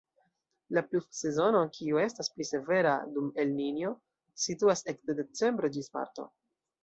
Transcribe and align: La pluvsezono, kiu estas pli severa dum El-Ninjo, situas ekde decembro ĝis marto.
La 0.75 0.81
pluvsezono, 0.91 1.59
kiu 1.75 1.99
estas 2.05 2.31
pli 2.37 2.47
severa 2.51 2.95
dum 3.17 3.29
El-Ninjo, 3.45 3.93
situas 4.45 4.83
ekde 4.95 5.17
decembro 5.21 5.71
ĝis 5.77 5.93
marto. 6.01 6.27